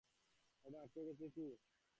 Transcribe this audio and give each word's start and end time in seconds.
এটা 0.65 0.77
আটকে 0.81 1.01
গেছে 1.07 1.25
-কী? 1.27 1.45